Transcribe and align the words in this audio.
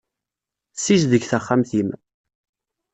Ssizdeg 0.75 1.23
taxxamt-im. 1.25 1.89